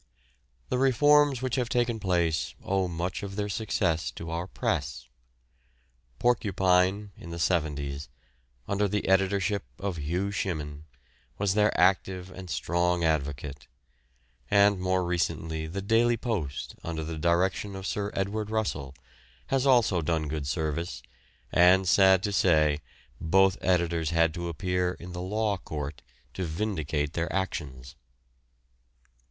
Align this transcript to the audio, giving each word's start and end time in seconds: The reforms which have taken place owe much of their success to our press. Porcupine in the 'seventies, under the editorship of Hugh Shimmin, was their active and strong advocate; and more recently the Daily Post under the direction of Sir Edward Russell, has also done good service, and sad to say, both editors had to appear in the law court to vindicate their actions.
The 0.69 0.79
reforms 0.79 1.43
which 1.43 1.57
have 1.57 1.69
taken 1.69 1.99
place 1.99 2.55
owe 2.63 2.87
much 2.87 3.21
of 3.21 3.35
their 3.35 3.49
success 3.49 4.09
to 4.13 4.31
our 4.31 4.47
press. 4.47 5.07
Porcupine 6.17 7.11
in 7.17 7.29
the 7.29 7.37
'seventies, 7.37 8.09
under 8.67 8.87
the 8.87 9.07
editorship 9.07 9.63
of 9.77 9.97
Hugh 9.97 10.31
Shimmin, 10.31 10.85
was 11.37 11.53
their 11.53 11.71
active 11.79 12.31
and 12.31 12.49
strong 12.49 13.03
advocate; 13.03 13.67
and 14.49 14.79
more 14.79 15.05
recently 15.05 15.67
the 15.67 15.83
Daily 15.83 16.17
Post 16.17 16.73
under 16.83 17.03
the 17.03 17.19
direction 17.19 17.75
of 17.75 17.85
Sir 17.85 18.09
Edward 18.15 18.49
Russell, 18.49 18.95
has 19.49 19.67
also 19.67 20.01
done 20.01 20.27
good 20.27 20.47
service, 20.47 21.03
and 21.51 21.87
sad 21.87 22.23
to 22.23 22.33
say, 22.33 22.79
both 23.19 23.55
editors 23.61 24.09
had 24.09 24.33
to 24.33 24.49
appear 24.49 24.93
in 24.93 25.11
the 25.11 25.21
law 25.21 25.57
court 25.57 26.01
to 26.33 26.43
vindicate 26.43 27.13
their 27.13 27.31
actions. 27.31 27.95